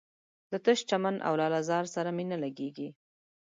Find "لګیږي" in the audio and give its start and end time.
2.43-2.89